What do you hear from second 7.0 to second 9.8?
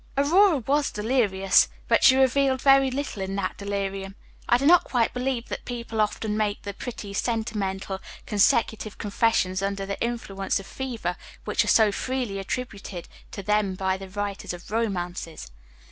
sentimental, consecutive confessions